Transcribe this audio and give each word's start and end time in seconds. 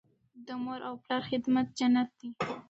د 0.45 0.47
مور 0.63 0.79
او 0.89 0.95
پلار 1.03 1.21
خدمت 1.29 1.67
جنت 1.79 2.09
دی. 2.19 2.29